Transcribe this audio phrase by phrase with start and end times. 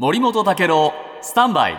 [0.00, 1.78] 森本武郎スタンバイ。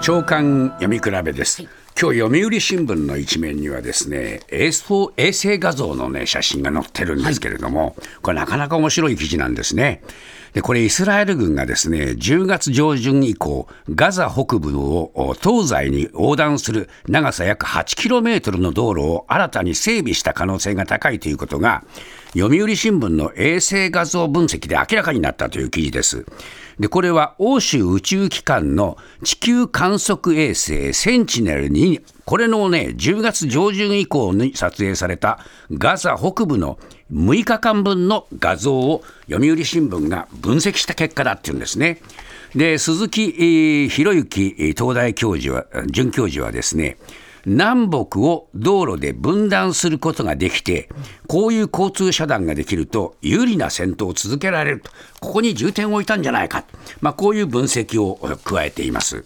[0.00, 1.62] 長官読み比べです、
[2.00, 10.04] 今日読売新聞の一面にはですね衛星衛星画像のね写真が載ってるんですけれども、これなかなか面白い記事なんですね。
[10.52, 21.82] でこれイスラエル軍がですね10月上旬以降ガザ北部を東西に横断する長さ約 8km の道路を新たに整備した可能性が高いということが
[22.34, 26.24] 読売新聞の衛星画像分析で明らかになったという記事です。
[26.78, 35.40] で、これは欧州宇宙機関の地球観測衛星センチネルに、これのね、10月上旬以降に撮影された
[35.70, 36.78] ガザ北部の
[37.12, 42.00] 6日間分の画像を読売新聞が分析した結果だっていうんですね。
[42.54, 46.96] で、鈴木博之東大教授は、准教授はですね、
[47.44, 50.88] 南北を道路で分断することができて、
[51.26, 56.64] こういう交通遮断ができると、有利な戦闘を続けられると、ここに重点を置いたんじゃないか、
[57.00, 59.24] まあ、こういう分析を加えています。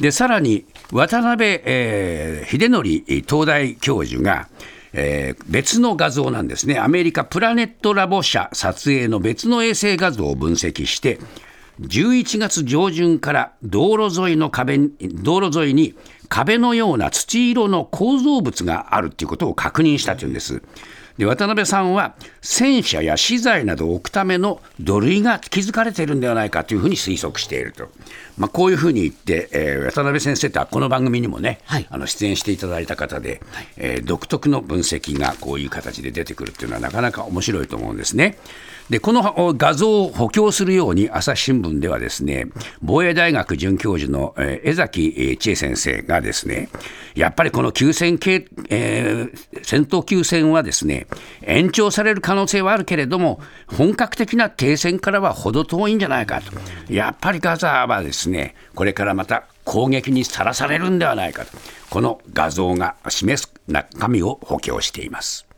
[0.00, 4.48] でさらに渡辺、えー秀則東大教授が、
[4.92, 11.18] えー別の画像なんですね、アメリカプラネットラボ社撮影の別の衛星画像を分析して、
[11.80, 15.94] 11月上旬から道路沿いの壁に道路沿いに
[16.28, 20.62] 壁のような土色の構造物があるということを確認したというんです。
[21.18, 27.88] で渡辺さんは戦車や資材などを置くための土塁が築かれているんではないかというふうに推測していると、
[28.38, 33.42] まあ、こういうふうに言って、えー渡辺先生とはこの番組にもね、はいあの出演していただいた方で、
[33.76, 38.38] えー独特の分析がこういう形で出てくるっていうのはなかなか面白いと思うんですね。
[38.90, 42.46] でこの画像を補強するように朝日新聞ではですね
[42.82, 46.68] 防衛大学准教授の、江崎千恵先生がですね
[47.14, 51.06] やっぱりこの休戦系、えー戦闘休戦はですね
[51.42, 56.52] 延長される可能性はあるけれども本格的な停戦からは程遠いんじゃないかと
[56.92, 61.56] やっぱりガザはですねこれからまた攻撃にさらされるんではないかと
[61.90, 65.51] この画像が示す中身を補強しています。